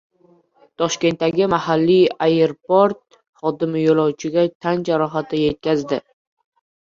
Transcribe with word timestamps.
Toshkentdagi 0.81 1.47
mahalliy 1.53 2.05
aeroport 2.27 3.19
xodimi 3.41 3.83
yo‘lovchiga 3.85 4.45
tan 4.67 4.87
jarohati 4.91 5.43
yetkazdi 5.45 6.01